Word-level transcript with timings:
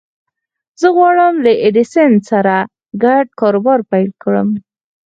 زه 0.79 0.87
غواړم 0.97 1.33
له 1.45 1.51
ايډېسن 1.63 2.11
سره 2.29 2.55
ګډ 3.03 3.25
کاروبار 3.39 3.79
پيل 3.91 4.09
کړم. 4.23 4.49